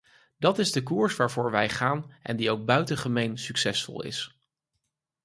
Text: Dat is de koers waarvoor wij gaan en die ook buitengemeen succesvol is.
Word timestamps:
Dat 0.39 0.59
is 0.59 0.71
de 0.71 0.83
koers 0.83 1.15
waarvoor 1.15 1.51
wij 1.51 1.69
gaan 1.69 2.11
en 2.23 2.35
die 2.35 2.51
ook 2.51 2.65
buitengemeen 2.65 3.37
succesvol 3.37 4.03
is. 4.03 4.37